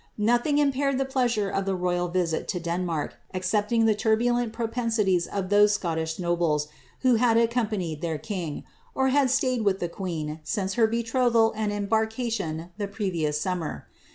[0.17, 5.27] Nothing impaired the pleasure of the royal visit to Denmark, except ing the turbulent propensities
[5.27, 6.69] of those Scottish nobles
[7.01, 8.63] who had accom panied the king,
[8.95, 13.85] or had stayed with the queen, since her betrothal and embarkation the previous summer.